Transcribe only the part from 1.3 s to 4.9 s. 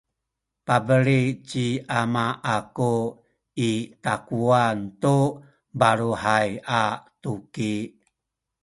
ci ama aku i takuwan